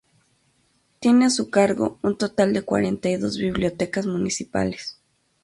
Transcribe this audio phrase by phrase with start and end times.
[0.99, 4.99] Tiene a su cargo un total de cuarenta y dos bibliotecas municipales.